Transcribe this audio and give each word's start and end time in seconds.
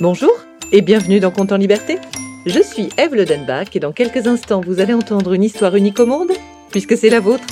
Bonjour 0.00 0.32
et 0.72 0.80
bienvenue 0.80 1.20
dans 1.20 1.30
Conte 1.30 1.52
en 1.52 1.58
Liberté. 1.58 1.98
Je 2.46 2.62
suis 2.62 2.88
Eve 2.96 3.14
Lodenbach 3.14 3.76
et 3.76 3.80
dans 3.80 3.92
quelques 3.92 4.26
instants 4.26 4.62
vous 4.66 4.80
allez 4.80 4.94
entendre 4.94 5.34
une 5.34 5.44
histoire 5.44 5.76
unique 5.76 6.00
au 6.00 6.06
monde, 6.06 6.32
puisque 6.70 6.96
c'est 6.96 7.10
la 7.10 7.20
vôtre. 7.20 7.44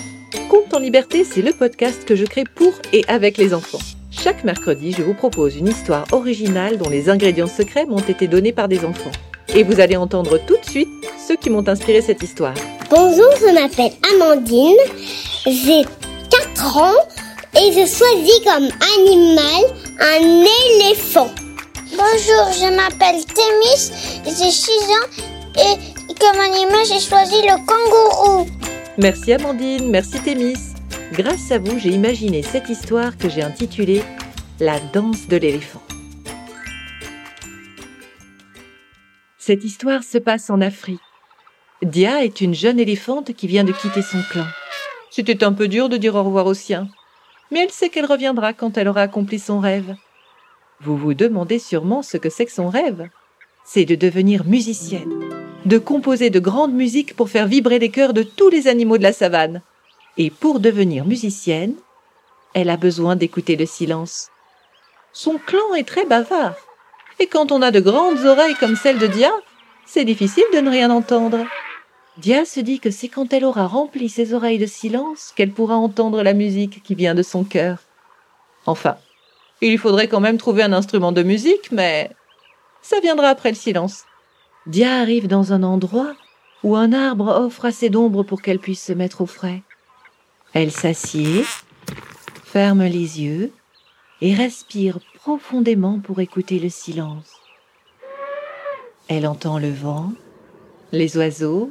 Conte 0.48 0.72
en 0.72 0.78
Liberté, 0.78 1.24
c'est 1.24 1.42
le 1.42 1.52
podcast 1.52 2.06
que 2.06 2.16
je 2.16 2.24
crée 2.24 2.44
pour 2.44 2.72
et 2.94 3.04
avec 3.06 3.36
les 3.36 3.52
enfants. 3.52 3.80
Chaque 4.10 4.44
mercredi, 4.44 4.92
je 4.92 5.02
vous 5.02 5.12
propose 5.12 5.56
une 5.56 5.68
histoire 5.68 6.06
originale 6.12 6.78
dont 6.78 6.88
les 6.88 7.10
ingrédients 7.10 7.48
secrets 7.48 7.84
m'ont 7.84 7.98
été 7.98 8.28
donnés 8.28 8.52
par 8.52 8.66
des 8.66 8.82
enfants. 8.82 9.12
Et 9.54 9.62
vous 9.62 9.78
allez 9.78 9.98
entendre 9.98 10.38
tout 10.46 10.56
de 10.56 10.64
suite 10.64 10.88
ceux 11.28 11.36
qui 11.36 11.50
m'ont 11.50 11.68
inspiré 11.68 12.00
cette 12.00 12.22
histoire. 12.22 12.54
Bonjour, 12.88 13.30
je 13.42 13.52
m'appelle 13.52 13.92
Amandine, 14.14 14.78
j'ai 15.44 15.82
4 16.54 16.78
ans 16.78 17.08
et 17.56 17.72
je 17.72 17.84
choisis 17.84 18.40
comme 18.42 18.70
animal 18.96 19.64
un 20.00 20.46
éléphant. 20.64 21.28
Bonjour, 21.98 22.52
je 22.52 22.76
m'appelle 22.76 23.24
Témis, 23.24 23.90
j'ai 24.24 24.52
6 24.52 24.70
ans 24.70 25.08
et 25.56 26.14
comme 26.14 26.40
animal 26.40 26.86
j'ai 26.86 27.00
choisi 27.00 27.42
le 27.42 27.56
kangourou. 27.66 28.48
Merci 28.98 29.32
Amandine, 29.32 29.90
merci 29.90 30.22
Thémis. 30.22 30.54
Grâce 31.14 31.50
à 31.50 31.58
vous, 31.58 31.76
j'ai 31.80 31.88
imaginé 31.88 32.42
cette 32.42 32.68
histoire 32.68 33.18
que 33.18 33.28
j'ai 33.28 33.42
intitulée 33.42 34.04
La 34.60 34.78
danse 34.78 35.26
de 35.26 35.38
l'éléphant. 35.38 35.82
Cette 39.36 39.64
histoire 39.64 40.04
se 40.04 40.18
passe 40.18 40.50
en 40.50 40.60
Afrique. 40.60 41.00
Dia 41.82 42.24
est 42.24 42.40
une 42.40 42.54
jeune 42.54 42.78
éléphante 42.78 43.34
qui 43.34 43.48
vient 43.48 43.64
de 43.64 43.72
quitter 43.72 44.02
son 44.02 44.22
clan. 44.30 44.46
C'était 45.10 45.42
un 45.42 45.52
peu 45.52 45.66
dur 45.66 45.88
de 45.88 45.96
dire 45.96 46.14
au 46.14 46.22
revoir 46.22 46.46
aux 46.46 46.54
siens, 46.54 46.86
mais 47.50 47.64
elle 47.64 47.72
sait 47.72 47.88
qu'elle 47.88 48.06
reviendra 48.06 48.52
quand 48.52 48.78
elle 48.78 48.86
aura 48.86 49.02
accompli 49.02 49.40
son 49.40 49.58
rêve. 49.58 49.96
Vous 50.80 50.96
vous 50.96 51.14
demandez 51.14 51.58
sûrement 51.58 52.02
ce 52.02 52.16
que 52.16 52.30
c'est 52.30 52.46
que 52.46 52.52
son 52.52 52.68
rêve. 52.68 53.08
C'est 53.64 53.84
de 53.84 53.96
devenir 53.96 54.44
musicienne, 54.44 55.12
de 55.66 55.78
composer 55.78 56.30
de 56.30 56.38
grandes 56.38 56.72
musiques 56.72 57.16
pour 57.16 57.28
faire 57.28 57.46
vibrer 57.46 57.78
les 57.78 57.90
cœurs 57.90 58.12
de 58.12 58.22
tous 58.22 58.48
les 58.48 58.68
animaux 58.68 58.96
de 58.96 59.02
la 59.02 59.12
savane. 59.12 59.62
Et 60.16 60.30
pour 60.30 60.60
devenir 60.60 61.04
musicienne, 61.04 61.74
elle 62.54 62.70
a 62.70 62.76
besoin 62.76 63.16
d'écouter 63.16 63.56
le 63.56 63.66
silence. 63.66 64.28
Son 65.12 65.38
clan 65.38 65.74
est 65.76 65.86
très 65.86 66.04
bavard. 66.04 66.54
Et 67.18 67.26
quand 67.26 67.50
on 67.50 67.62
a 67.62 67.72
de 67.72 67.80
grandes 67.80 68.24
oreilles 68.24 68.54
comme 68.54 68.76
celle 68.76 68.98
de 68.98 69.06
Dia, 69.08 69.32
c'est 69.84 70.04
difficile 70.04 70.44
de 70.54 70.60
ne 70.60 70.70
rien 70.70 70.90
entendre. 70.90 71.44
Dia 72.18 72.44
se 72.44 72.60
dit 72.60 72.78
que 72.78 72.90
c'est 72.90 73.08
quand 73.08 73.32
elle 73.32 73.44
aura 73.44 73.66
rempli 73.66 74.08
ses 74.08 74.32
oreilles 74.32 74.58
de 74.58 74.66
silence 74.66 75.32
qu'elle 75.34 75.52
pourra 75.52 75.76
entendre 75.76 76.22
la 76.22 76.34
musique 76.34 76.82
qui 76.82 76.94
vient 76.94 77.14
de 77.14 77.22
son 77.22 77.42
cœur. 77.42 77.78
Enfin, 78.66 78.96
il 79.66 79.78
faudrait 79.78 80.08
quand 80.08 80.20
même 80.20 80.38
trouver 80.38 80.62
un 80.62 80.72
instrument 80.72 81.12
de 81.12 81.22
musique, 81.22 81.72
mais 81.72 82.10
ça 82.82 83.00
viendra 83.00 83.28
après 83.28 83.50
le 83.50 83.56
silence. 83.56 84.04
Dia 84.66 85.00
arrive 85.00 85.26
dans 85.26 85.52
un 85.52 85.62
endroit 85.62 86.14
où 86.62 86.76
un 86.76 86.92
arbre 86.92 87.28
offre 87.28 87.64
assez 87.64 87.90
d'ombre 87.90 88.22
pour 88.22 88.42
qu'elle 88.42 88.58
puisse 88.58 88.84
se 88.84 88.92
mettre 88.92 89.20
au 89.20 89.26
frais. 89.26 89.62
Elle 90.52 90.70
s'assied, 90.70 91.44
ferme 92.44 92.84
les 92.84 93.20
yeux 93.20 93.52
et 94.20 94.34
respire 94.34 94.98
profondément 95.14 96.00
pour 96.00 96.20
écouter 96.20 96.58
le 96.58 96.68
silence. 96.68 97.30
Elle 99.08 99.26
entend 99.26 99.58
le 99.58 99.70
vent, 99.70 100.12
les 100.92 101.16
oiseaux, 101.16 101.70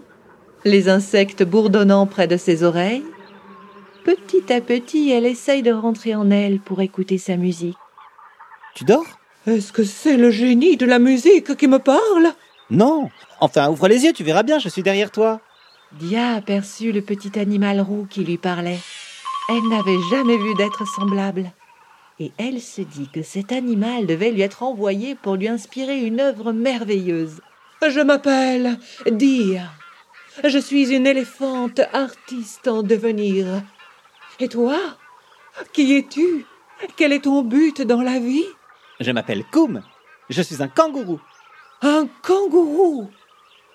les 0.63 0.89
insectes 0.89 1.43
bourdonnant 1.43 2.07
près 2.07 2.27
de 2.27 2.37
ses 2.37 2.63
oreilles. 2.63 3.03
Petit 4.07 4.53
à 4.53 4.61
petit, 4.61 5.11
elle 5.11 5.25
essaye 5.25 5.61
de 5.63 5.73
rentrer 5.73 6.15
en 6.15 6.31
elle 6.31 6.61
pour 6.61 6.79
écouter 6.79 7.17
sa 7.17 7.35
musique. 7.35 7.75
Tu 8.73 8.85
dors? 8.85 9.19
Est-ce 9.45 9.73
que 9.73 9.83
c'est 9.83 10.15
le 10.15 10.31
génie 10.31 10.77
de 10.77 10.85
la 10.85 10.97
musique 10.97 11.57
qui 11.57 11.67
me 11.67 11.77
parle? 11.77 12.31
Non. 12.69 13.09
Enfin, 13.41 13.69
ouvre 13.69 13.89
les 13.89 14.05
yeux, 14.05 14.13
tu 14.13 14.23
verras 14.23 14.43
bien, 14.43 14.59
je 14.59 14.69
suis 14.69 14.81
derrière 14.81 15.11
toi. 15.11 15.41
Dia 15.99 16.35
aperçut 16.35 16.93
le 16.93 17.01
petit 17.01 17.37
animal 17.37 17.81
roux 17.81 18.07
qui 18.09 18.23
lui 18.23 18.37
parlait. 18.37 18.79
Elle 19.49 19.67
n'avait 19.67 19.99
jamais 20.09 20.37
vu 20.37 20.55
d'être 20.55 20.87
semblable. 20.87 21.51
Et 22.21 22.31
elle 22.37 22.61
se 22.61 22.83
dit 22.83 23.09
que 23.13 23.23
cet 23.23 23.51
animal 23.51 24.05
devait 24.05 24.31
lui 24.31 24.41
être 24.41 24.63
envoyé 24.63 25.15
pour 25.15 25.35
lui 25.35 25.49
inspirer 25.49 25.99
une 25.99 26.21
œuvre 26.21 26.53
merveilleuse. 26.53 27.41
Je 27.85 27.99
m'appelle 27.99 28.79
Dia. 29.11 29.63
Je 30.45 30.59
suis 30.59 30.95
une 30.95 31.07
éléphante 31.07 31.81
artiste 31.91 32.69
en 32.69 32.83
devenir. 32.83 33.63
Et 34.39 34.47
toi 34.47 34.77
Qui 35.73 35.95
es-tu? 35.95 36.45
Quel 36.95 37.11
est 37.11 37.23
ton 37.23 37.41
but 37.41 37.81
dans 37.81 38.01
la 38.01 38.19
vie? 38.19 38.45
Je 38.99 39.11
m'appelle 39.11 39.43
Koum. 39.51 39.81
Je 40.29 40.41
suis 40.41 40.61
un 40.61 40.67
kangourou. 40.67 41.19
Un 41.81 42.07
kangourou? 42.21 43.09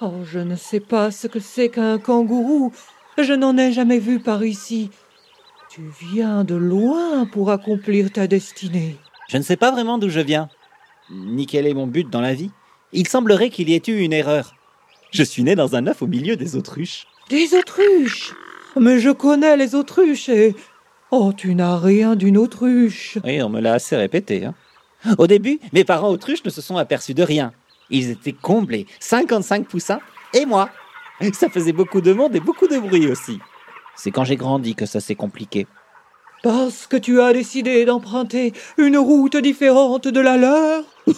Oh, 0.01 0.25
je 0.25 0.39
ne 0.39 0.57
sais 0.57 0.81
pas 0.81 1.11
ce 1.11 1.27
que 1.27 1.41
c'est 1.41 1.69
qu'un 1.69 1.99
kangourou. 1.99 2.73
Je 3.19 3.33
n'en 3.33 3.57
ai 3.57 3.73
jamais 3.73 3.99
vu 3.99 4.21
par 4.21 4.45
ici. 4.45 4.91
Tu 5.69 5.83
viens 6.01 6.45
de 6.45 6.55
loin 6.55 7.27
pour 7.27 7.51
accomplir 7.51 8.13
ta 8.13 8.27
destinée. 8.27 8.97
Je 9.29 9.39
ne 9.39 9.43
sais 9.43 9.57
pas 9.57 9.71
vraiment 9.71 9.99
d'où 9.99 10.11
je 10.11 10.21
viens, 10.21 10.49
ni 11.11 11.47
quel 11.47 11.67
est 11.67 11.75
mon 11.75 11.87
but 11.87 12.09
dans 12.11 12.21
la 12.21 12.35
vie. 12.35 12.51
Il 12.93 13.09
semblerait 13.09 13.51
qu'il 13.51 13.71
y 13.71 13.75
ait 13.75 13.83
eu 13.89 14.01
une 14.01 14.13
erreur. 14.13 14.55
Je 15.13 15.23
suis 15.23 15.43
né 15.43 15.55
dans 15.55 15.75
un 15.75 15.87
œuf 15.87 16.03
au 16.03 16.07
milieu 16.07 16.37
des 16.37 16.57
autruches. 16.57 17.07
Des 17.31 17.55
autruches? 17.55 18.35
Mais 18.79 19.01
je 19.01 19.11
connais 19.11 19.57
les 19.57 19.75
autruches 19.75 20.29
et... 20.29 20.55
Oh, 21.11 21.33
tu 21.37 21.55
n'as 21.55 21.77
rien 21.77 22.17
d'une 22.17 22.39
autruche. 22.39 23.19
Oui, 23.25 23.43
on 23.43 23.51
me 23.51 23.61
l'a 23.61 23.75
assez 23.75 23.97
répété. 23.97 24.47
Hein. 24.47 24.55
Au 25.19 25.27
début, 25.27 25.61
mes 25.73 25.85
parents 25.85 26.09
autruches 26.09 26.45
ne 26.45 26.51
se 26.51 26.63
sont 26.63 26.79
aperçus 26.79 27.13
de 27.13 27.23
rien. 27.23 27.53
Ils 27.91 28.11
étaient 28.11 28.33
comblés, 28.33 28.87
55 29.01 29.67
poussins, 29.67 30.01
et 30.33 30.47
moi. 30.47 30.71
Ça 31.35 31.51
faisait 31.51 31.73
beaucoup 31.73 32.01
de 32.01 32.13
monde 32.13 32.35
et 32.35 32.41
beaucoup 32.41 32.67
de 32.67 32.79
bruit 32.79 33.07
aussi. 33.09 33.39
C'est 33.95 34.11
quand 34.11 34.25
j'ai 34.25 34.37
grandi 34.37 34.75
que 34.75 34.87
ça 34.87 35.01
s'est 35.01 35.15
compliqué. 35.15 35.67
Parce 36.43 36.87
que 36.87 36.97
tu 36.97 37.21
as 37.21 37.33
décidé 37.33 37.85
d'emprunter 37.85 38.53
une 38.79 38.97
route 38.97 39.37
différente 39.37 40.09
de 40.09 40.21
la 40.21 40.37
leur 40.37 40.85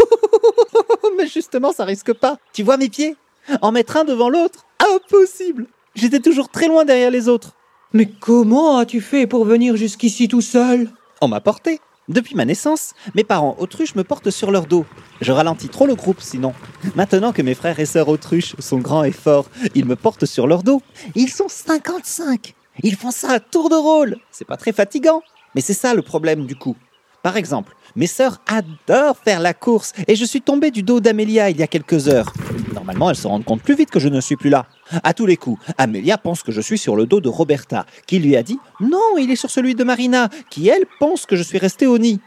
Mais 1.16 1.26
justement, 1.26 1.72
ça 1.72 1.84
risque 1.84 2.12
pas. 2.12 2.36
Tu 2.52 2.62
vois 2.62 2.76
mes 2.76 2.88
pieds? 2.88 3.16
En 3.62 3.72
mettre 3.72 3.96
un 3.96 4.04
devant 4.04 4.28
l'autre? 4.28 4.66
Impossible 4.94 5.66
J'étais 5.94 6.20
toujours 6.20 6.48
très 6.48 6.66
loin 6.66 6.84
derrière 6.84 7.10
les 7.10 7.28
autres. 7.28 7.52
Mais 7.92 8.06
comment 8.06 8.78
as-tu 8.78 9.00
fait 9.00 9.28
pour 9.28 9.44
venir 9.44 9.76
jusqu'ici 9.76 10.26
tout 10.26 10.40
seul? 10.40 10.90
On 11.20 11.28
m'a 11.28 11.40
porté. 11.40 11.80
Depuis 12.08 12.34
ma 12.34 12.44
naissance, 12.44 12.92
mes 13.14 13.24
parents 13.24 13.56
autruches 13.58 13.94
me 13.94 14.02
portent 14.02 14.30
sur 14.30 14.50
leur 14.50 14.66
dos. 14.66 14.84
Je 15.20 15.30
ralentis 15.30 15.68
trop 15.68 15.86
le 15.86 15.94
groupe 15.94 16.20
sinon. 16.20 16.52
Maintenant 16.96 17.32
que 17.32 17.42
mes 17.42 17.54
frères 17.54 17.78
et 17.78 17.86
sœurs 17.86 18.08
autruches 18.08 18.56
sont 18.58 18.78
grands 18.78 19.04
et 19.04 19.12
forts, 19.12 19.48
ils 19.74 19.86
me 19.86 19.96
portent 19.96 20.26
sur 20.26 20.46
leur 20.46 20.64
dos. 20.64 20.82
Ils 21.14 21.30
sont 21.30 21.48
55. 21.48 22.54
Ils 22.82 22.96
font 22.96 23.12
ça 23.12 23.30
à 23.30 23.40
tour 23.40 23.70
de 23.70 23.76
rôle. 23.76 24.16
C'est 24.32 24.44
pas 24.44 24.56
très 24.56 24.72
fatigant. 24.72 25.22
Mais 25.54 25.60
c'est 25.60 25.72
ça 25.72 25.94
le 25.94 26.02
problème 26.02 26.46
du 26.46 26.56
coup. 26.56 26.76
Par 27.24 27.38
exemple, 27.38 27.74
mes 27.96 28.06
sœurs 28.06 28.42
adorent 28.46 29.16
faire 29.16 29.40
la 29.40 29.54
course 29.54 29.94
et 30.08 30.14
je 30.14 30.26
suis 30.26 30.42
tombé 30.42 30.70
du 30.70 30.82
dos 30.82 31.00
d'Amélia 31.00 31.48
il 31.48 31.56
y 31.56 31.62
a 31.62 31.66
quelques 31.66 32.06
heures. 32.08 32.30
Normalement, 32.74 33.08
elles 33.08 33.16
se 33.16 33.26
rendent 33.26 33.46
compte 33.46 33.62
plus 33.62 33.74
vite 33.74 33.90
que 33.90 33.98
je 33.98 34.10
ne 34.10 34.20
suis 34.20 34.36
plus 34.36 34.50
là. 34.50 34.66
À 35.02 35.14
tous 35.14 35.24
les 35.24 35.38
coups, 35.38 35.58
Amélia 35.78 36.18
pense 36.18 36.42
que 36.42 36.52
je 36.52 36.60
suis 36.60 36.76
sur 36.76 36.96
le 36.96 37.06
dos 37.06 37.22
de 37.22 37.30
Roberta, 37.30 37.86
qui 38.06 38.18
lui 38.18 38.36
a 38.36 38.42
dit 38.42 38.58
Non, 38.78 39.16
il 39.18 39.30
est 39.30 39.36
sur 39.36 39.48
celui 39.48 39.74
de 39.74 39.82
Marina, 39.84 40.28
qui 40.50 40.68
elle 40.68 40.84
pense 41.00 41.24
que 41.24 41.34
je 41.34 41.42
suis 41.42 41.56
resté 41.56 41.86
au 41.86 41.96
nid. 41.96 42.20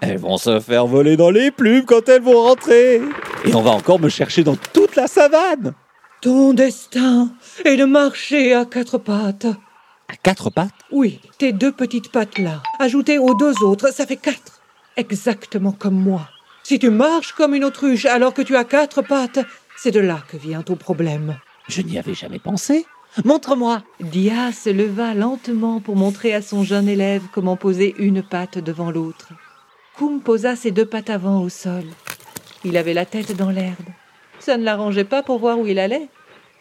Elles 0.00 0.16
vont 0.16 0.38
se 0.38 0.60
faire 0.60 0.86
voler 0.86 1.18
dans 1.18 1.30
les 1.30 1.50
plumes 1.50 1.84
quand 1.84 2.08
elles 2.08 2.22
vont 2.22 2.42
rentrer. 2.42 3.02
Et 3.44 3.54
on 3.54 3.60
va 3.60 3.72
encore 3.72 4.00
me 4.00 4.08
chercher 4.08 4.44
dans 4.44 4.56
toute 4.56 4.96
la 4.96 5.08
savane. 5.08 5.74
Ton 6.22 6.54
destin 6.54 7.32
est 7.66 7.76
de 7.76 7.84
marcher 7.84 8.54
à 8.54 8.64
quatre 8.64 8.96
pattes. 8.96 9.46
À 10.12 10.16
quatre 10.16 10.50
pattes? 10.50 10.74
Oui, 10.90 11.20
tes 11.38 11.52
deux 11.52 11.72
petites 11.72 12.12
pattes 12.12 12.38
là, 12.38 12.62
ajoutées 12.78 13.18
aux 13.18 13.34
deux 13.34 13.54
autres, 13.62 13.94
ça 13.94 14.04
fait 14.04 14.18
quatre. 14.18 14.60
Exactement 14.98 15.72
comme 15.72 15.98
moi. 15.98 16.28
Si 16.64 16.78
tu 16.78 16.90
marches 16.90 17.32
comme 17.32 17.54
une 17.54 17.64
autruche 17.64 18.04
alors 18.04 18.34
que 18.34 18.42
tu 18.42 18.54
as 18.54 18.64
quatre 18.64 19.00
pattes, 19.00 19.38
c'est 19.74 19.90
de 19.90 20.00
là 20.00 20.22
que 20.28 20.36
vient 20.36 20.60
ton 20.60 20.76
problème. 20.76 21.38
Je 21.66 21.80
n'y 21.80 21.98
avais 21.98 22.12
jamais 22.12 22.38
pensé. 22.38 22.84
Montre-moi. 23.24 23.84
Dia 24.00 24.52
se 24.52 24.68
leva 24.68 25.14
lentement 25.14 25.80
pour 25.80 25.96
montrer 25.96 26.34
à 26.34 26.42
son 26.42 26.62
jeune 26.62 26.90
élève 26.90 27.22
comment 27.32 27.56
poser 27.56 27.94
une 27.96 28.22
patte 28.22 28.58
devant 28.58 28.90
l'autre. 28.90 29.30
Koum 29.96 30.20
posa 30.20 30.56
ses 30.56 30.72
deux 30.72 30.86
pattes 30.86 31.08
avant 31.08 31.40
au 31.40 31.48
sol. 31.48 31.84
Il 32.64 32.76
avait 32.76 32.94
la 32.94 33.06
tête 33.06 33.34
dans 33.34 33.50
l'herbe. 33.50 33.88
Ça 34.40 34.58
ne 34.58 34.64
l'arrangeait 34.64 35.04
pas 35.04 35.22
pour 35.22 35.38
voir 35.38 35.58
où 35.58 35.66
il 35.66 35.78
allait, 35.78 36.08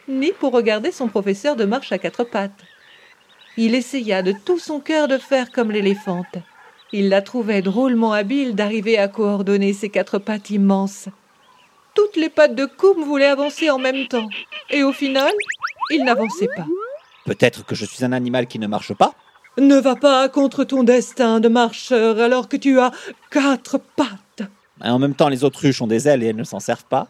ni 0.07 0.31
pour 0.31 0.54
regarder 0.54 0.94
son 0.94 1.09
professeur 1.09 1.57
de 1.57 1.65
marche 1.65 1.92
à 1.92 1.97
quatre 1.97 2.24
pattes. 2.24 2.63
Il 3.57 3.75
essaya 3.75 4.21
de 4.21 4.33
tout 4.45 4.59
son 4.59 4.80
cœur 4.80 5.07
de 5.07 5.18
faire 5.18 5.51
comme 5.51 5.71
l'éléphante. 5.71 6.38
Il 6.94 7.09
la 7.09 7.21
trouvait 7.21 7.62
drôlement 7.62 8.13
habile 8.13 8.56
d'arriver 8.56 8.98
à 8.98 9.07
coordonner 9.07 9.74
ses 9.74 9.89
quatre 9.89 10.19
pattes 10.19 10.50
immenses. 10.50 11.07
Toutes 11.94 12.15
les 12.15 12.30
pattes 12.30 12.56
de 12.56 12.65
Koum 12.65 13.03
voulaient 13.03 13.25
avancer 13.25 13.69
en 13.69 13.77
même 13.77 14.07
temps, 14.07 14.30
et 14.69 14.83
au 14.83 14.94
final, 14.94 15.31
il 15.89 16.03
n'avançait 16.03 16.48
pas. 16.56 16.65
Peut-être 17.25 17.65
que 17.65 17.75
je 17.75 17.86
suis 17.86 18.03
un 18.06 18.13
animal 18.13 18.48
qui 18.48 18.59
ne 18.59 18.68
marche 18.68 18.94
pas 18.94 19.13
Ne 19.57 19.75
va 19.75 19.95
pas 19.95 20.27
contre 20.30 20.63
ton 20.63 20.83
destin 20.83 21.39
de 21.39 21.50
marcheur 21.50 22.19
alors 22.19 22.47
que 22.47 22.57
tu 22.57 22.80
as 22.80 22.92
quatre 23.30 23.77
pattes. 23.77 24.50
Et 24.83 24.89
en 24.89 25.00
même 25.00 25.15
temps, 25.15 25.30
les 25.30 25.44
autruches 25.44 25.81
ont 25.81 25.88
des 25.88 26.07
ailes 26.07 26.24
et 26.24 26.27
elles 26.27 26.36
ne 26.36 26.44
s'en 26.44 26.59
servent 26.59 26.86
pas. 26.86 27.07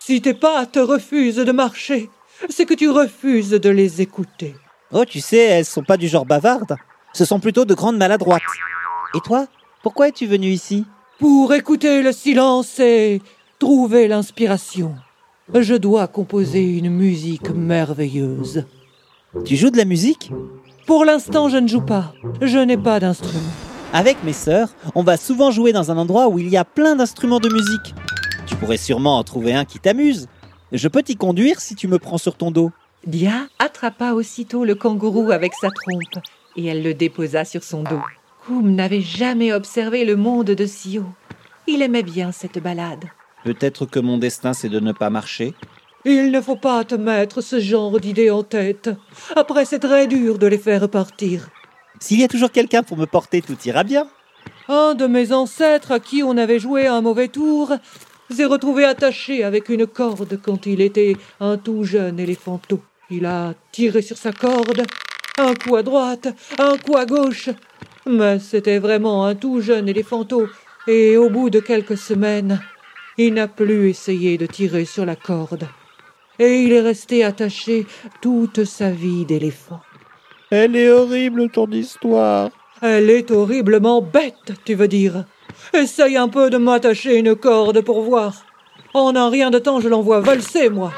Si 0.00 0.20
tes 0.20 0.34
pattes 0.34 0.78
refusent 0.80 1.36
de 1.36 1.52
marcher, 1.52 2.10
c'est 2.48 2.66
que 2.66 2.74
tu 2.74 2.90
refuses 2.90 3.50
de 3.50 3.70
les 3.70 4.02
écouter. 4.02 4.54
Oh, 4.98 5.04
tu 5.04 5.20
sais, 5.20 5.36
elles 5.36 5.66
sont 5.66 5.82
pas 5.82 5.98
du 5.98 6.08
genre 6.08 6.24
bavardes. 6.24 6.74
Ce 7.12 7.26
sont 7.26 7.38
plutôt 7.38 7.66
de 7.66 7.74
grandes 7.74 7.98
maladroites. 7.98 8.40
Et 9.14 9.20
toi, 9.20 9.46
pourquoi 9.82 10.08
es-tu 10.08 10.26
venu 10.26 10.46
ici? 10.46 10.86
Pour 11.18 11.52
écouter 11.52 12.02
le 12.02 12.12
silence 12.12 12.80
et 12.80 13.20
trouver 13.58 14.08
l'inspiration, 14.08 14.94
je 15.54 15.74
dois 15.74 16.06
composer 16.06 16.78
une 16.78 16.88
musique 16.88 17.50
merveilleuse. 17.50 18.64
Tu 19.44 19.56
joues 19.56 19.68
de 19.68 19.76
la 19.76 19.84
musique? 19.84 20.32
Pour 20.86 21.04
l'instant, 21.04 21.50
je 21.50 21.58
ne 21.58 21.68
joue 21.68 21.84
pas. 21.84 22.14
Je 22.40 22.56
n'ai 22.56 22.78
pas 22.78 22.98
d'instrument. 22.98 23.52
Avec 23.92 24.24
mes 24.24 24.32
sœurs, 24.32 24.70
on 24.94 25.02
va 25.02 25.18
souvent 25.18 25.50
jouer 25.50 25.74
dans 25.74 25.90
un 25.90 25.98
endroit 25.98 26.28
où 26.28 26.38
il 26.38 26.48
y 26.48 26.56
a 26.56 26.64
plein 26.64 26.96
d'instruments 26.96 27.40
de 27.40 27.50
musique. 27.50 27.94
Tu 28.46 28.56
pourrais 28.56 28.78
sûrement 28.78 29.18
en 29.18 29.24
trouver 29.24 29.52
un 29.52 29.66
qui 29.66 29.78
t'amuse. 29.78 30.26
Je 30.72 30.88
peux 30.88 31.02
t'y 31.02 31.16
conduire 31.16 31.60
si 31.60 31.74
tu 31.74 31.86
me 31.86 31.98
prends 31.98 32.16
sur 32.16 32.34
ton 32.34 32.50
dos. 32.50 32.70
Dia 33.06 33.46
attrapa 33.60 34.14
aussitôt 34.14 34.64
le 34.64 34.74
kangourou 34.74 35.30
avec 35.30 35.52
sa 35.54 35.68
trompe 35.70 36.24
et 36.56 36.66
elle 36.66 36.82
le 36.82 36.92
déposa 36.92 37.44
sur 37.44 37.62
son 37.62 37.84
dos. 37.84 38.02
Koum 38.44 38.74
n'avait 38.74 39.00
jamais 39.00 39.52
observé 39.52 40.04
le 40.04 40.16
monde 40.16 40.46
de 40.46 40.66
si 40.66 40.98
haut. 40.98 41.14
Il 41.68 41.82
aimait 41.82 42.02
bien 42.02 42.32
cette 42.32 42.58
balade. 42.58 43.04
Peut-être 43.44 43.86
que 43.86 44.00
mon 44.00 44.18
destin 44.18 44.54
c'est 44.54 44.68
de 44.68 44.80
ne 44.80 44.90
pas 44.90 45.08
marcher? 45.08 45.54
Il 46.04 46.32
ne 46.32 46.40
faut 46.40 46.56
pas 46.56 46.82
te 46.82 46.96
mettre 46.96 47.42
ce 47.42 47.60
genre 47.60 48.00
d'idées 48.00 48.30
en 48.30 48.42
tête. 48.42 48.90
Après, 49.36 49.64
c'est 49.64 49.80
très 49.80 50.08
dur 50.08 50.38
de 50.38 50.46
les 50.48 50.58
faire 50.58 50.88
partir. 50.88 51.48
S'il 52.00 52.20
y 52.20 52.24
a 52.24 52.28
toujours 52.28 52.50
quelqu'un 52.50 52.82
pour 52.82 52.96
me 52.96 53.06
porter, 53.06 53.40
tout 53.40 53.56
ira 53.64 53.84
bien. 53.84 54.08
Un 54.68 54.94
de 54.94 55.06
mes 55.06 55.32
ancêtres 55.32 55.92
à 55.92 56.00
qui 56.00 56.24
on 56.24 56.36
avait 56.36 56.58
joué 56.58 56.88
un 56.88 57.02
mauvais 57.02 57.28
tour 57.28 57.72
s'est 58.30 58.44
retrouvé 58.44 58.84
attaché 58.84 59.44
avec 59.44 59.68
une 59.68 59.86
corde 59.86 60.40
quand 60.42 60.66
il 60.66 60.80
était 60.80 61.16
un 61.38 61.56
tout 61.56 61.84
jeune 61.84 62.18
éléphanteau. 62.18 62.80
Il 63.10 63.24
a 63.24 63.54
tiré 63.70 64.02
sur 64.02 64.16
sa 64.16 64.32
corde, 64.32 64.84
un 65.38 65.54
coup 65.54 65.76
à 65.76 65.82
droite, 65.82 66.28
un 66.58 66.76
coup 66.76 66.96
à 66.96 67.06
gauche. 67.06 67.50
Mais 68.06 68.38
c'était 68.40 68.78
vraiment 68.78 69.26
un 69.26 69.34
tout 69.34 69.60
jeune 69.60 69.88
éléphanteau, 69.88 70.48
et 70.88 71.16
au 71.16 71.30
bout 71.30 71.50
de 71.50 71.60
quelques 71.60 71.96
semaines, 71.96 72.60
il 73.16 73.34
n'a 73.34 73.48
plus 73.48 73.90
essayé 73.90 74.38
de 74.38 74.46
tirer 74.46 74.84
sur 74.84 75.06
la 75.06 75.16
corde. 75.16 75.68
Et 76.38 76.62
il 76.62 76.72
est 76.72 76.80
resté 76.80 77.24
attaché 77.24 77.86
toute 78.20 78.64
sa 78.64 78.90
vie 78.90 79.24
d'éléphant. 79.24 79.80
Elle 80.50 80.76
est 80.76 80.90
horrible 80.90 81.48
ton 81.50 81.70
histoire. 81.70 82.50
Elle 82.82 83.08
est 83.08 83.30
horriblement 83.30 84.02
bête, 84.02 84.52
tu 84.64 84.74
veux 84.74 84.88
dire. 84.88 85.24
Essaye 85.72 86.16
un 86.16 86.28
peu 86.28 86.50
de 86.50 86.58
m'attacher 86.58 87.16
une 87.16 87.34
corde 87.34 87.80
pour 87.80 88.02
voir. 88.02 88.44
En 88.94 89.16
un 89.16 89.30
rien 89.30 89.50
de 89.50 89.58
temps, 89.58 89.80
je 89.80 89.88
l'envoie 89.88 90.20
valser, 90.20 90.68
moi. 90.68 90.92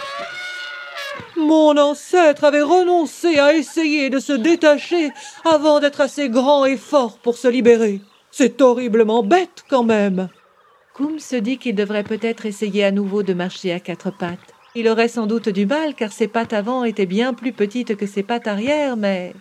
Mon 1.38 1.76
ancêtre 1.76 2.42
avait 2.42 2.62
renoncé 2.62 3.38
à 3.38 3.54
essayer 3.54 4.10
de 4.10 4.18
se 4.18 4.32
détacher 4.32 5.12
avant 5.44 5.78
d'être 5.78 6.00
assez 6.00 6.28
grand 6.28 6.64
et 6.64 6.76
fort 6.76 7.18
pour 7.18 7.36
se 7.36 7.46
libérer. 7.46 8.00
C'est 8.32 8.60
horriblement 8.60 9.22
bête 9.22 9.64
quand 9.70 9.84
même. 9.84 10.28
Koum 10.94 11.20
se 11.20 11.36
dit 11.36 11.58
qu'il 11.58 11.76
devrait 11.76 12.02
peut-être 12.02 12.44
essayer 12.44 12.84
à 12.84 12.90
nouveau 12.90 13.22
de 13.22 13.34
marcher 13.34 13.72
à 13.72 13.78
quatre 13.78 14.10
pattes. 14.10 14.52
Il 14.74 14.88
aurait 14.88 15.06
sans 15.06 15.26
doute 15.26 15.48
du 15.48 15.64
mal 15.64 15.94
car 15.94 16.10
ses 16.10 16.26
pattes 16.26 16.52
avant 16.52 16.82
étaient 16.82 17.06
bien 17.06 17.32
plus 17.34 17.52
petites 17.52 17.96
que 17.96 18.06
ses 18.06 18.24
pattes 18.24 18.48
arrière, 18.48 18.96
mais 18.96 19.32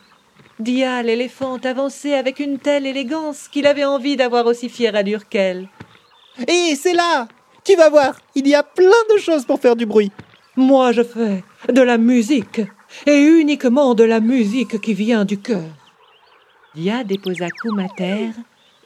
Dia, 0.60 1.02
l'éléphante, 1.02 1.66
avançait 1.66 2.14
avec 2.14 2.40
une 2.40 2.60
telle 2.60 2.86
élégance 2.86 3.48
qu'il 3.48 3.66
avait 3.66 3.86
envie 3.86 4.18
d'avoir 4.18 4.46
aussi 4.46 4.70
fière 4.70 4.96
allure 4.96 5.30
qu'elle. 5.30 5.68
Et 6.48 6.76
c'est 6.76 6.94
là 6.94 7.28
Tu 7.64 7.76
vas 7.76 7.90
voir, 7.90 8.20
il 8.36 8.48
y 8.48 8.54
a 8.54 8.62
plein 8.62 9.04
de 9.14 9.20
choses 9.20 9.46
pour 9.46 9.60
faire 9.60 9.76
du 9.76 9.88
bruit. 9.88 10.12
Moi, 10.58 10.92
je 10.92 11.04
fais 11.04 11.44
de 11.72 11.82
la 11.82 12.00
musique, 12.00 12.62
et 13.06 13.20
uniquement 13.20 13.94
de 13.94 14.04
la 14.04 14.20
musique 14.20 14.82
qui 14.82 14.96
vient 14.96 15.24
du 15.24 15.38
cœur. 15.38 15.70
Dia 16.74 17.04
déposa 17.04 17.48
Koum 17.62 17.78
à 17.78 17.88
terre 17.90 18.34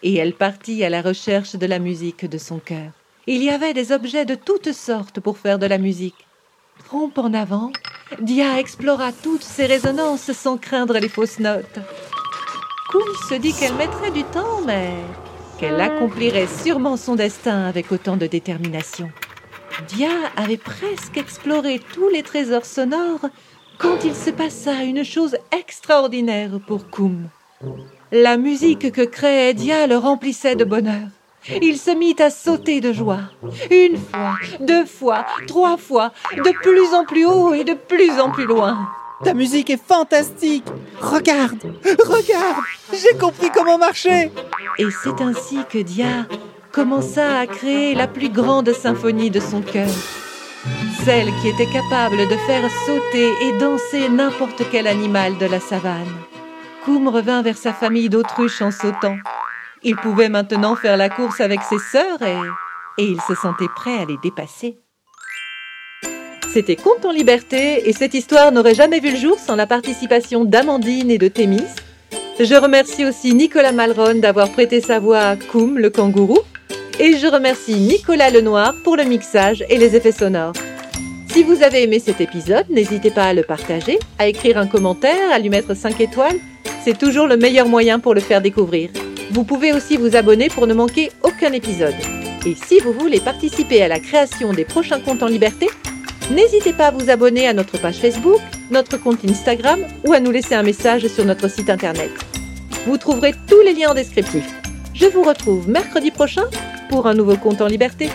et 0.03 0.15
elle 0.15 0.33
partit 0.33 0.83
à 0.83 0.89
la 0.89 1.01
recherche 1.01 1.55
de 1.55 1.65
la 1.65 1.79
musique 1.79 2.29
de 2.29 2.37
son 2.37 2.59
cœur. 2.59 2.91
Il 3.25 3.41
y 3.41 3.49
avait 3.49 3.73
des 3.73 3.93
objets 3.93 4.25
de 4.25 4.35
toutes 4.35 4.73
sortes 4.73 5.21
pour 5.21 5.37
faire 5.37 5.59
de 5.59 5.65
la 5.65 5.77
musique. 5.77 6.27
Trompe 6.85 7.17
en 7.19 7.33
avant, 7.33 7.71
Dia 8.19 8.59
explora 8.59 9.13
toutes 9.13 9.43
ces 9.43 9.65
résonances 9.65 10.33
sans 10.33 10.57
craindre 10.57 10.99
les 10.99 11.07
fausses 11.07 11.39
notes. 11.39 11.79
Koum 12.91 13.07
se 13.29 13.35
dit 13.35 13.53
qu'elle 13.53 13.75
mettrait 13.75 14.11
du 14.11 14.25
temps, 14.25 14.59
mais 14.65 14.91
qu'elle 15.57 15.79
accomplirait 15.79 16.47
sûrement 16.47 16.97
son 16.97 17.15
destin 17.15 17.63
avec 17.63 17.93
autant 17.93 18.17
de 18.17 18.27
détermination. 18.27 19.09
Dia 19.87 20.09
avait 20.35 20.57
presque 20.57 21.17
exploré 21.17 21.81
tous 21.93 22.09
les 22.09 22.23
trésors 22.23 22.65
sonores 22.65 23.29
quand 23.77 24.03
il 24.03 24.15
se 24.15 24.29
passa 24.29 24.83
une 24.83 25.03
chose 25.03 25.37
extraordinaire 25.51 26.51
pour 26.67 26.89
Koum. 26.89 27.29
La 28.11 28.37
musique 28.37 28.91
que 28.91 29.01
créait 29.01 29.53
Dia 29.53 29.87
le 29.87 29.97
remplissait 29.97 30.55
de 30.55 30.65
bonheur. 30.65 31.07
Il 31.61 31.77
se 31.77 31.91
mit 31.91 32.15
à 32.19 32.29
sauter 32.29 32.81
de 32.81 32.93
joie. 32.93 33.21
Une 33.71 33.97
fois, 33.97 34.35
deux 34.59 34.85
fois, 34.85 35.25
trois 35.47 35.77
fois, 35.77 36.11
de 36.35 36.51
plus 36.61 36.93
en 36.93 37.05
plus 37.05 37.25
haut 37.25 37.53
et 37.53 37.63
de 37.63 37.73
plus 37.73 38.19
en 38.19 38.29
plus 38.29 38.45
loin. 38.45 38.89
Ta 39.23 39.33
musique 39.33 39.69
est 39.69 39.81
fantastique. 39.81 40.65
Regarde, 40.99 41.61
regarde, 41.83 42.63
j'ai 42.93 43.17
compris 43.17 43.49
comment 43.53 43.77
marcher. 43.77 44.31
Et 44.77 44.87
c'est 45.03 45.21
ainsi 45.21 45.59
que 45.69 45.79
Dia 45.79 46.27
commença 46.71 47.39
à 47.39 47.47
créer 47.47 47.93
la 47.93 48.07
plus 48.07 48.29
grande 48.29 48.71
symphonie 48.71 49.29
de 49.29 49.39
son 49.39 49.61
cœur? 49.61 49.89
Celle 51.03 51.29
qui 51.41 51.49
était 51.49 51.71
capable 51.71 52.17
de 52.17 52.35
faire 52.47 52.69
sauter 52.85 53.31
et 53.43 53.57
danser 53.59 54.09
n'importe 54.09 54.63
quel 54.71 54.87
animal 54.87 55.37
de 55.37 55.45
la 55.47 55.59
savane. 55.59 56.07
Koum 56.85 57.07
revint 57.07 57.41
vers 57.41 57.57
sa 57.57 57.73
famille 57.73 58.09
d'autruches 58.09 58.61
en 58.61 58.71
sautant. 58.71 59.17
Il 59.83 59.95
pouvait 59.95 60.29
maintenant 60.29 60.75
faire 60.75 60.97
la 60.97 61.09
course 61.09 61.41
avec 61.41 61.61
ses 61.63 61.79
sœurs 61.79 62.21
et, 62.21 63.03
il 63.03 63.19
se 63.21 63.35
sentait 63.35 63.69
prêt 63.75 63.97
à 63.97 64.05
les 64.05 64.17
dépasser. 64.23 64.77
C'était 66.53 66.75
Conte 66.75 67.05
en 67.05 67.11
liberté 67.11 67.89
et 67.89 67.93
cette 67.93 68.13
histoire 68.13 68.51
n'aurait 68.51 68.75
jamais 68.75 68.99
vu 68.99 69.11
le 69.11 69.17
jour 69.17 69.39
sans 69.39 69.55
la 69.55 69.65
participation 69.65 70.45
d'Amandine 70.45 71.09
et 71.09 71.17
de 71.17 71.27
Thémis. 71.27 71.63
Je 72.39 72.55
remercie 72.55 73.05
aussi 73.05 73.33
Nicolas 73.33 73.71
Malron 73.71 74.19
d'avoir 74.19 74.49
prêté 74.49 74.81
sa 74.81 74.99
voix 74.99 75.19
à 75.19 75.35
Koum, 75.35 75.77
le 75.77 75.89
kangourou. 75.89 76.39
Et 77.03 77.17
je 77.17 77.25
remercie 77.25 77.73
Nicolas 77.73 78.29
Lenoir 78.29 78.75
pour 78.83 78.95
le 78.95 79.03
mixage 79.05 79.65
et 79.69 79.79
les 79.79 79.95
effets 79.95 80.11
sonores. 80.11 80.53
Si 81.31 81.41
vous 81.41 81.63
avez 81.63 81.81
aimé 81.81 81.97
cet 81.97 82.21
épisode, 82.21 82.69
n'hésitez 82.69 83.09
pas 83.09 83.23
à 83.23 83.33
le 83.33 83.41
partager, 83.41 83.97
à 84.19 84.27
écrire 84.27 84.59
un 84.59 84.67
commentaire, 84.67 85.31
à 85.33 85.39
lui 85.39 85.49
mettre 85.49 85.73
5 85.73 85.99
étoiles. 85.99 86.37
C'est 86.85 86.99
toujours 86.99 87.25
le 87.25 87.37
meilleur 87.37 87.67
moyen 87.67 87.99
pour 87.99 88.13
le 88.13 88.21
faire 88.21 88.39
découvrir. 88.39 88.91
Vous 89.31 89.43
pouvez 89.43 89.73
aussi 89.73 89.97
vous 89.97 90.15
abonner 90.15 90.49
pour 90.49 90.67
ne 90.67 90.75
manquer 90.75 91.11
aucun 91.23 91.51
épisode. 91.53 91.95
Et 92.45 92.53
si 92.53 92.79
vous 92.81 92.93
voulez 92.93 93.19
participer 93.19 93.81
à 93.81 93.87
la 93.87 93.99
création 93.99 94.53
des 94.53 94.65
prochains 94.65 94.99
comptes 94.99 95.23
en 95.23 95.27
liberté, 95.27 95.69
n'hésitez 96.29 96.73
pas 96.73 96.89
à 96.89 96.91
vous 96.91 97.09
abonner 97.09 97.47
à 97.47 97.53
notre 97.53 97.81
page 97.81 97.97
Facebook, 97.97 98.41
notre 98.69 98.97
compte 98.97 99.25
Instagram 99.25 99.79
ou 100.05 100.13
à 100.13 100.19
nous 100.19 100.29
laisser 100.29 100.53
un 100.53 100.61
message 100.61 101.07
sur 101.07 101.25
notre 101.25 101.49
site 101.49 101.71
internet. 101.71 102.11
Vous 102.85 102.99
trouverez 102.99 103.33
tous 103.47 103.61
les 103.61 103.73
liens 103.73 103.89
en 103.89 103.95
descriptif. 103.95 104.47
Je 104.93 105.07
vous 105.07 105.23
retrouve 105.23 105.67
mercredi 105.67 106.11
prochain 106.11 106.43
pour 106.91 107.07
un 107.07 107.13
nouveau 107.13 107.37
compte 107.37 107.61
en 107.61 107.67
liberté. 107.67 108.09